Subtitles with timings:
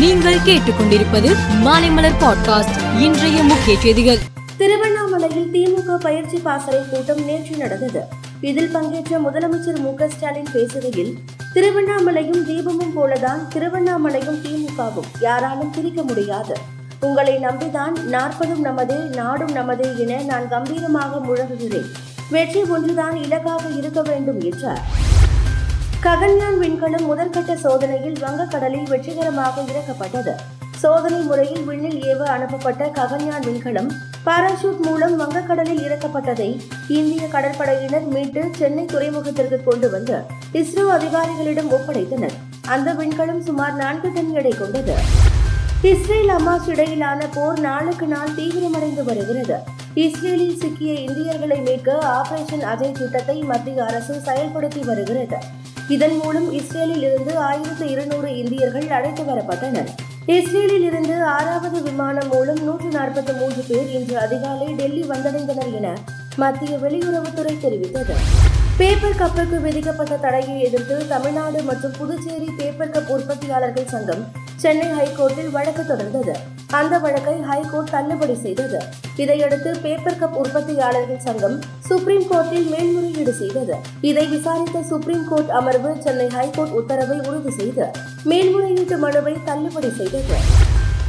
[0.00, 3.00] நீங்கள் கேட்டுக்கொண்டிருப்பது மாலைமலர் பாட்காஸ்ட்.
[3.00, 4.18] இன்றைய முக்கிய செய்திகள்.
[4.56, 8.02] திருவண்ணாமலையில் திமுக பயிற்சி பாசறை கூட்டம் நேற்று நடந்தது.
[8.40, 11.12] இதில் பங்கேற்ற முதலமைச்சர் மு க ஸ்டாலின் பேசுகையில்
[11.54, 16.56] திருவண்ணாமலையும் தீபமும் போலதான் திருவண்ணாமலையும் திமுகவும் யாராலும் பிரிக்க முடியாது.
[17.00, 21.90] உங்களை நம்பிதான் நாற்பதும் நமதே நாடும் நமதே என நான் கம்பீரமாக முழங்குகிறேன்.
[22.30, 25.08] வெற்றி ஒன்றுதான் இலக்காக இருக்க வேண்டும் என்றார்.
[26.04, 30.32] ககன்யான் விண்கலம் முதற்கட்ட சோதனையில் வங்கக்கடலில் வெற்றிகரமாக இறக்கப்பட்டது.
[30.82, 33.90] சோதனை முறையில் விண்ணில் ஏவ அனுப்பப்பட்ட ககன்யான் விண்கலம்
[34.26, 36.48] பாராசூட் மூலம் வங்கக்கடலில் இறக்கப்பட்டதை
[36.98, 40.16] இந்திய கடற்படையினர் மீட்டு சென்னை துறைமுகத்திற்கு கொண்டு வந்து
[40.62, 42.36] இஸ்ரோ அதிகாரிகளிடம் ஒப்படைத்தனர்.
[42.76, 44.96] அந்த விண்கலம் சுமார் நான்கு டன் எடை கொண்டது.
[45.92, 49.58] இஸ்ரேல் அமாஸ் இடையிலான போர் நாளுக்கு நாள் தீவிரமடைந்து வருகிறது.
[50.06, 55.40] இஸ்ரேலில் சிக்கிய இந்தியர்களை மீட்க ஆபரேஷன் அஜய் திட்டத்தை மத்திய அரசு செயல்படுத்தி வருகிறது.
[55.94, 59.88] இதன் மூலம் இஸ்ரேலில் இருந்து ஆயிரத்து இருநூறு இந்தியர்கள் அழைத்து வரப்பட்டனர்.
[60.36, 65.96] இஸ்ரேலில் இருந்து ஆறாவது விமானம் மூலம் நூற்று நாற்பத்தி மூன்று பேர் இன்று அதிகாலை டெல்லி வந்தடைந்தனர் என
[66.36, 68.16] மத்திய வெளியுறவுத்துறை தெரிவித்தது.
[68.80, 74.22] பேப்பர் கப்புக்கு விதிக்கப்பட்ட தடையை எதிர்த்து தமிழ்நாடு மற்றும் புதுச்சேரி பேப்பர் கப் உற்பத்தியாளர்கள் சங்கம்
[74.62, 76.34] சென்னை ஹைகோர்ட்டில் வழக்கு தொடர்ந்தது.
[76.78, 78.80] அந்த வழக்கை ஹைகோர்ட் தள்ளுபடி செய்தது.
[79.22, 81.56] இதையடுத்து பேப்பர் கப் உற்பத்தியாளர்கள் சங்கம்
[81.88, 83.76] சுப்ரீம் கோர்ட்டில் மேல்முறையீடு செய்தது.
[84.10, 87.86] இதை விசாரித்த சுப்ரீம் கோர்ட் அமர்வு சென்னை ஹைகோர்ட் உத்தரவை உறுதி செய்து
[88.32, 90.38] மேல்முறையீட்டு மனுவை தள்ளுபடி செய்தது.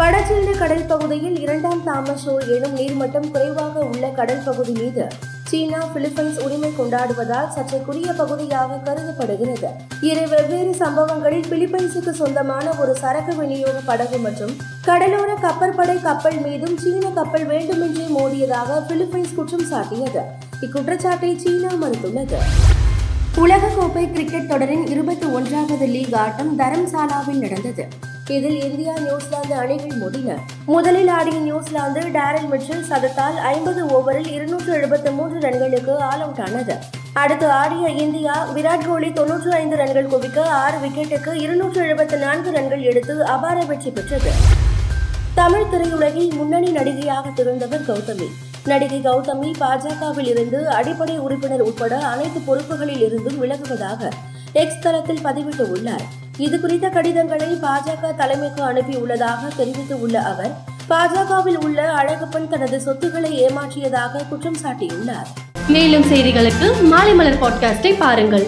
[0.00, 5.06] வடசீன கடல் பகுதியில் இரண்டாம் தாமஸ் எனும் நீர்மட்டம் குறைவாக உள்ள கடல் பகுதி மீது
[5.54, 9.68] சீனா பிலிப்பைன்ஸ் உரிமை கொண்டாடுவதால் சர்ச்சைக்குரிய பகுதியாக கருதப்படுகிறது.
[10.00, 17.08] இரு வெவ்வேறு சம்பவங்களில் பிலிப்பைன்ஸுக்கு சொந்தமான ஒரு சரக்கு விநியோக படகு மற்றும் கடலோர கப்பற்படை கப்பல் மீதும் சீன
[17.08, 20.24] கப்பல் வேண்டுமென்றே மோதியதாக பிலிப்பைன்ஸ் குற்றம் சாட்டியது.
[20.60, 22.40] இக்குற்றச்சாட்டை சீனா மறுத்துள்ளது.
[23.36, 27.88] உலகக்கோப்பை கிரிக்கெட் தொடரின் இருபத்தி ஒன்றாவது லீக் ஆட்டம் தரம்சாலாவில் நடந்தது.
[28.28, 30.36] இதில் இந்தியா நியூசிலாந்து அணிகள் மோதின.
[30.66, 36.76] முதலில் ஆடிய நியூசிலாந்து டேரல் மிச்சல் சதத்தால் ஐம்பது ஓவரில் இருநூற்று எழுபத்தி மூன்று ரன்களுக்கு ஆல் அவுட் ஆனது.
[37.12, 42.82] அடுத்து ஆடிய இந்தியா விராட் கோலி தொன்னூற்று ஐந்து ரன்கள் குவிக்க ஆறு விக்கெட்டுக்கு இருநூற்று எழுபத்தி நான்கு ரன்கள்
[42.82, 44.32] எடுத்து அபார வெற்றி பெற்றது.
[45.34, 48.28] தமிழ் திரையுலகில் முன்னணி நடிகையாக திகழ்ந்தவர் கௌதமி.
[48.64, 54.10] நடிகை கௌதமி பாஜகவில் இருந்து அடிப்படை உறுப்பினர் உட்பட அனைத்து பொறுப்புகளில் இருந்தும் விலகுவதாக
[54.52, 56.22] எக்ஸ் தளத்தில் பதிவிட்டு உள்ளார்.
[56.36, 60.56] இது குறித்த கடிதங்களை பாஜக தலைமைக்கு அனுப்பியுள்ளதாக தெரிவித்துள்ள அவர்
[60.88, 65.26] பாஜகவில் உள்ள அழகப்பன் தனது சொத்துக்களை ஏமாற்றியதாக குற்றம் சாட்டியுள்ளார்.
[65.68, 68.46] மேலும் செய்திகளுக்கு மாலை மலர் பாட்காஸ்டை பாருங்கள்.